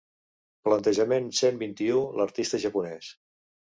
Plantejament 0.67 1.29
cent 1.41 1.61
vint-i-u 1.65 2.01
l'artista 2.21 2.65
japonès. 2.65 3.13